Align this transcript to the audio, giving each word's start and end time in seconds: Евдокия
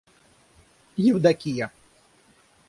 Евдокия 1.07 1.69